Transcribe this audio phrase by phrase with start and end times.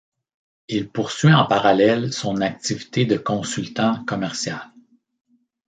[0.67, 4.71] Il poursuit en parallèle son activité de consultant commercial.